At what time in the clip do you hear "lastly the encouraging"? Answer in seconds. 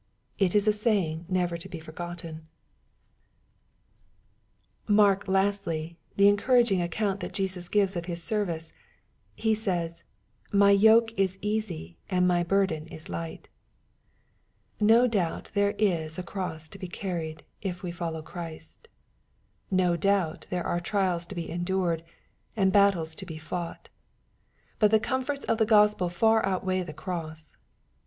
5.31-6.81